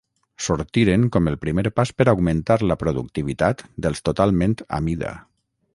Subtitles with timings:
[0.43, 5.19] Sortiren com el primer pas per augmentar la productivitat dels totalment a mida.